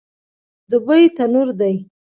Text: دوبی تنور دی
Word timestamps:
دوبی 0.71 1.03
تنور 1.15 1.47
دی 1.59 1.73